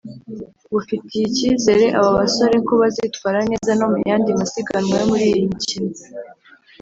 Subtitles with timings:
[0.71, 5.91] bufitiye ikizere aba basore ko bazitwara neza no mu yandi masiganwa yo muri iyi mikino